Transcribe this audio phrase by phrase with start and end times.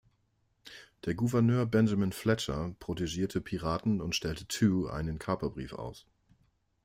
[1.05, 6.07] Der Gouverneur Benjamin Fletcher protegierte Piraten und stellte Tew einen Kaperbrief aus.